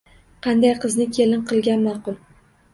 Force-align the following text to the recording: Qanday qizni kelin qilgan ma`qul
Qanday 0.47 0.73
qizni 0.87 1.07
kelin 1.19 1.45
qilgan 1.53 1.87
ma`qul 1.91 2.21